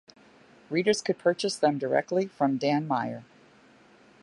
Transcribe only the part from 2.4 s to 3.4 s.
Dan Meyer.